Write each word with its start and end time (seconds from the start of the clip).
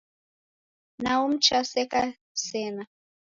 Nao 1.03 1.25
mcha 1.31 1.59
seka 1.71 2.03
sena. 2.43 2.83